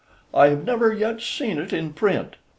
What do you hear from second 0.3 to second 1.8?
I have never yet seen it